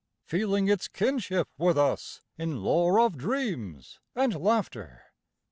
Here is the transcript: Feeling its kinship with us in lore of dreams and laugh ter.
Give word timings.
Feeling 0.25 0.67
its 0.67 0.87
kinship 0.87 1.47
with 1.59 1.77
us 1.77 2.21
in 2.35 2.63
lore 2.63 2.99
of 2.99 3.19
dreams 3.19 3.99
and 4.15 4.33
laugh 4.33 4.71
ter. 4.71 5.03